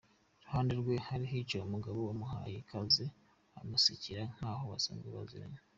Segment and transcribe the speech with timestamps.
[0.39, 3.05] Iruhande rwe hari hicaye umugabo wamuhaye ikaze
[3.59, 5.59] amusekera nk’aho basanzwe baziranye.